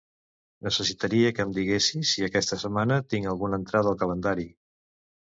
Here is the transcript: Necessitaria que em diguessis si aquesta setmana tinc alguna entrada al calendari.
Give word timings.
Necessitaria 0.67 1.31
que 1.39 1.43
em 1.47 1.51
diguessis 1.57 2.13
si 2.15 2.25
aquesta 2.27 2.57
setmana 2.61 2.97
tinc 3.11 3.29
alguna 3.33 3.59
entrada 3.63 3.91
al 3.93 3.99
calendari. 4.05 4.47